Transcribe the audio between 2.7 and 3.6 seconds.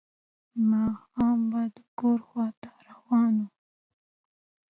روان و.